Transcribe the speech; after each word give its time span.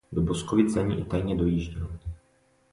Do 0.11 0.21
Boskovic 0.21 0.69
za 0.69 0.81
ní 0.83 0.99
i 0.99 1.03
tajně 1.05 1.35
dojížděl. 1.35 1.87